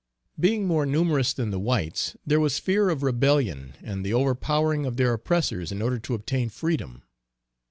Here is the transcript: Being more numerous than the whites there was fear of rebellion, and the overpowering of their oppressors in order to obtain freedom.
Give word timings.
Being 0.39 0.65
more 0.65 0.87
numerous 0.87 1.31
than 1.31 1.51
the 1.51 1.59
whites 1.59 2.17
there 2.25 2.39
was 2.39 2.57
fear 2.57 2.89
of 2.89 3.03
rebellion, 3.03 3.75
and 3.83 4.03
the 4.03 4.15
overpowering 4.15 4.87
of 4.87 4.97
their 4.97 5.13
oppressors 5.13 5.71
in 5.71 5.79
order 5.79 5.99
to 5.99 6.15
obtain 6.15 6.49
freedom. 6.49 7.03